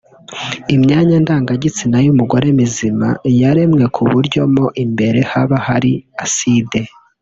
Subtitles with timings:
[0.75, 3.07] Imyanya ndangagitsina y’umugore mizima
[3.41, 5.91] yaremwe kuburyo mo imbere haba hari
[6.23, 6.79] “acide”